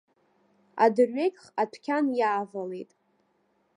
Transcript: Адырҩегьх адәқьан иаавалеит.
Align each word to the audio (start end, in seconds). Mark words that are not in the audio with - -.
Адырҩегьх 0.83 1.43
адәқьан 1.61 2.05
иаавалеит. 2.19 2.91